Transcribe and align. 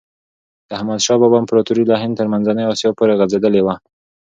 د 0.67 0.69
احمد 0.77 0.99
شاه 1.05 1.19
بابا 1.21 1.37
امپراتوري 1.39 1.83
له 1.87 1.95
هند 2.01 2.13
تر 2.19 2.27
منځنۍ 2.33 2.63
آسیا 2.71 2.89
پورې 2.97 3.17
غځېدلي 3.19 3.61
وه. 3.63 3.75